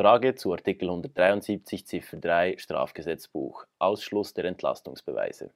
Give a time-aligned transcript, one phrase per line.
[0.00, 3.66] Frage zu Artikel 173 Ziffer 3 Strafgesetzbuch.
[3.78, 5.52] Ausschluss der Entlastungsbeweise.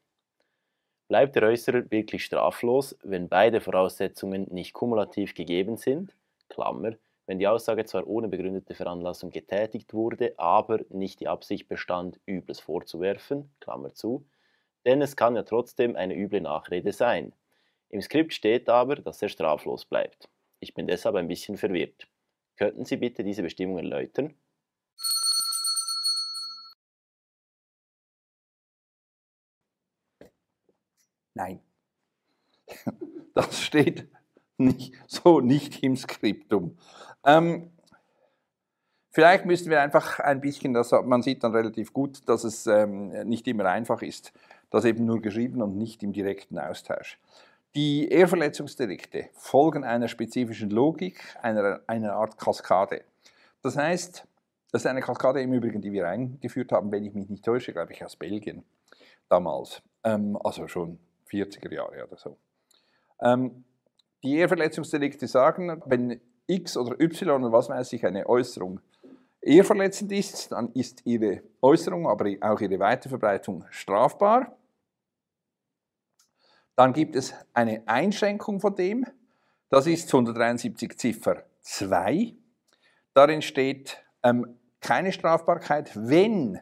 [1.08, 6.14] Bleibt der Äußerer wirklich straflos, wenn beide Voraussetzungen nicht kumulativ gegeben sind,
[6.50, 6.92] Klammer,
[7.26, 12.60] wenn die Aussage zwar ohne begründete Veranlassung getätigt wurde, aber nicht die Absicht bestand, Übles
[12.60, 14.26] vorzuwerfen, Klammer zu,
[14.84, 17.34] denn es kann ja trotzdem eine üble Nachrede sein.
[17.88, 20.28] Im Skript steht aber, dass er straflos bleibt.
[20.60, 22.08] Ich bin deshalb ein bisschen verwirrt.
[22.56, 24.34] Könnten Sie bitte diese Bestimmung erläutern?
[31.34, 31.60] Nein.
[33.34, 34.06] Das steht
[34.58, 36.76] nicht, so nicht im Skriptum.
[37.24, 37.70] Ähm,
[39.10, 43.08] vielleicht müssen wir einfach ein bisschen, das, man sieht dann relativ gut, dass es ähm,
[43.28, 44.32] nicht immer einfach ist,
[44.70, 47.18] das eben nur geschrieben und nicht im direkten Austausch.
[47.74, 53.02] Die Ehrverletzungsdelikte folgen einer spezifischen Logik, einer, einer Art Kaskade.
[53.62, 54.28] Das heißt,
[54.70, 57.72] das ist eine Kaskade im Übrigen, die wir eingeführt haben, wenn ich mich nicht täusche,
[57.72, 58.64] glaube ich, aus Belgien
[59.28, 59.82] damals.
[60.04, 60.98] Ähm, also schon
[61.30, 62.36] 40er Jahre oder so.
[63.20, 63.64] Ähm,
[64.24, 68.80] die Ehrverletzungsdelikte sagen, wenn X oder Y oder was weiß ich, eine Äußerung
[69.40, 74.56] ehrverletzend ist, dann ist ihre Äußerung, aber auch ihre Weiterverbreitung strafbar.
[76.74, 79.06] Dann gibt es eine Einschränkung von dem,
[79.68, 82.34] das ist 173 Ziffer 2.
[83.12, 86.60] Darin steht ähm, keine Strafbarkeit, wenn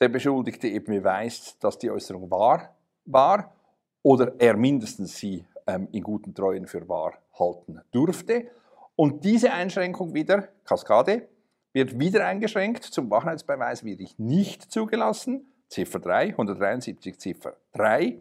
[0.00, 3.54] der Beschuldigte eben beweist, dass die Äußerung wahr war
[4.02, 8.46] oder er mindestens sie ähm, in guten Treuen für wahr halten durfte.
[8.94, 11.28] Und diese Einschränkung wieder, Kaskade,
[11.72, 12.84] wird wieder eingeschränkt.
[12.84, 15.52] Zum Wahrheitsbeweis wird ich nicht zugelassen.
[15.68, 18.20] Ziffer 3, 173 Ziffer 3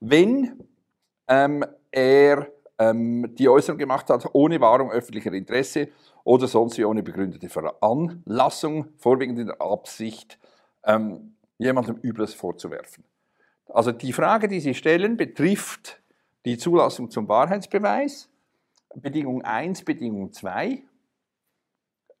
[0.00, 0.64] wenn
[1.26, 5.88] ähm, er ähm, die Äußerung gemacht hat, ohne Wahrung öffentlicher Interesse
[6.24, 10.38] oder sonst wie ohne begründete Veranlassung, vorwiegend in der Absicht,
[10.84, 13.04] ähm, jemandem Übles vorzuwerfen.
[13.66, 16.00] Also die Frage, die Sie stellen, betrifft
[16.48, 18.30] die Zulassung zum Wahrheitsbeweis.
[18.94, 20.82] Bedingung 1, Bedingung 2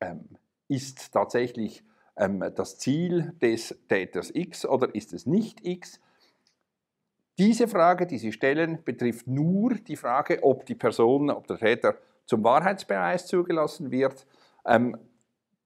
[0.02, 0.28] ähm,
[0.68, 1.82] ist tatsächlich
[2.14, 5.98] ähm, das Ziel des Täters X oder ist es nicht X?
[7.38, 11.96] Diese Frage, die Sie stellen, betrifft nur die Frage, ob die Person, ob der Täter
[12.26, 14.26] zum Wahrheitsbeweis zugelassen wird.
[14.66, 14.98] Ähm,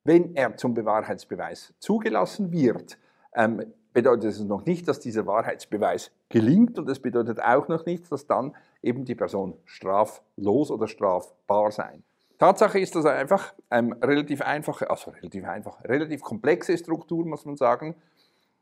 [0.05, 2.97] wenn er zum Wahrheitsbeweis zugelassen wird,
[3.35, 8.11] ähm, bedeutet es noch nicht, dass dieser Wahrheitsbeweis gelingt und es bedeutet auch noch nicht,
[8.11, 12.03] dass dann eben die Person straflos oder strafbar sein.
[12.39, 17.57] Tatsache ist das einfach ähm, relativ einfache, also relativ einfach, relativ komplexe Struktur, muss man
[17.57, 17.95] sagen.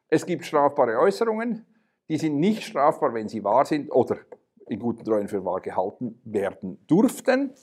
[0.08, 1.64] Es gibt strafbare Äußerungen,
[2.08, 4.18] die sind nicht strafbar, wenn sie wahr sind oder
[4.68, 7.54] in guten Treuen für wahr gehalten werden durften.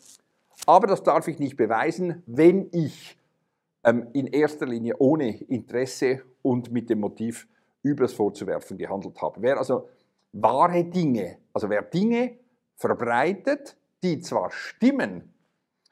[0.66, 3.18] Aber das darf ich nicht beweisen, wenn ich
[3.84, 7.48] ähm, in erster Linie ohne Interesse und mit dem Motiv,
[7.84, 9.42] Übles vorzuwerfen, gehandelt habe.
[9.42, 9.90] Wer also
[10.34, 12.38] wahre Dinge, also wer Dinge
[12.76, 15.34] verbreitet, die zwar stimmen,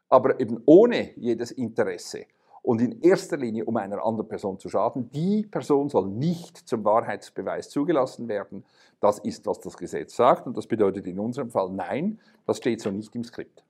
[0.09, 2.25] aber eben ohne jedes Interesse
[2.61, 5.09] und in erster Linie um einer anderen Person zu schaden.
[5.11, 8.65] Die Person soll nicht zum Wahrheitsbeweis zugelassen werden.
[8.99, 12.81] Das ist, was das Gesetz sagt und das bedeutet in unserem Fall nein, das steht
[12.81, 13.63] so nicht im Skript.